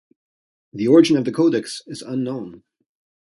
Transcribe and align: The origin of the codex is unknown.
The 0.73 0.87
origin 0.87 1.15
of 1.15 1.25
the 1.25 1.31
codex 1.31 1.83
is 1.85 2.01
unknown. 2.01 2.63